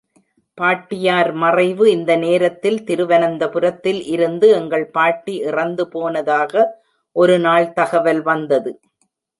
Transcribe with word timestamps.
பாட்டியார் 0.57 1.29
மறைவு 1.33 1.83
இந்த 1.91 2.11
நேரத்தில் 2.15 2.79
திருவனந்தபுரத்தில் 2.83 4.01
இருந்து 4.05 4.49
எங்கள் 4.51 4.87
பாட்டி 4.89 5.35
இறந்து 5.49 5.85
போனதாக 5.87 6.53
ஒருநாள் 7.15 7.73
தகவல் 7.73 8.23
வந்தது. 8.23 8.73